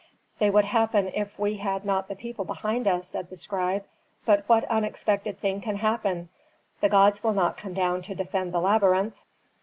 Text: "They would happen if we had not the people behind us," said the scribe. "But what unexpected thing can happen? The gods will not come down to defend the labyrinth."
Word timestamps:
"They 0.39 0.49
would 0.49 0.65
happen 0.65 1.11
if 1.13 1.37
we 1.37 1.57
had 1.57 1.85
not 1.85 2.07
the 2.07 2.15
people 2.15 2.43
behind 2.43 2.87
us," 2.87 3.07
said 3.07 3.29
the 3.29 3.35
scribe. 3.35 3.85
"But 4.25 4.49
what 4.49 4.63
unexpected 4.65 5.39
thing 5.39 5.61
can 5.61 5.75
happen? 5.75 6.29
The 6.79 6.89
gods 6.89 7.23
will 7.23 7.33
not 7.33 7.55
come 7.55 7.75
down 7.75 8.01
to 8.01 8.15
defend 8.15 8.51
the 8.51 8.61
labyrinth." 8.61 9.19